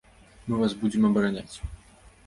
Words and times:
Мы 0.47 0.55
вас 0.63 0.75
будзем 0.85 1.07
абараняць. 1.13 1.55